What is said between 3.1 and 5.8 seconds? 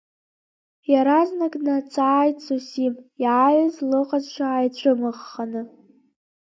иааиз лыҟазшьа ааицәымыӷханы.